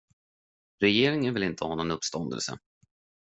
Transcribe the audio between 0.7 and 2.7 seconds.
Regeringen vill inte ha någon uppståndelse.